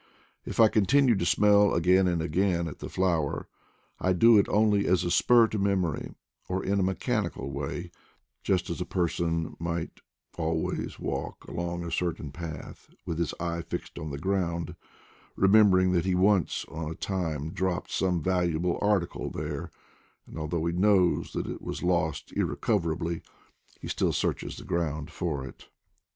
[0.45, 3.47] If I continue to smell again and again at the flower,
[3.99, 6.15] I do it only as a spur to memory;
[6.49, 7.91] or in a mechanical way,
[8.41, 9.99] just as a person might
[10.39, 14.75] always walk along a certain path with his eyes fixed on the ground,
[15.35, 19.69] remembering that he once on a time dropped some valuable article there,
[20.25, 23.21] and although he knows that it was lost irrecover ably,
[23.79, 25.67] he still searches the ground for it.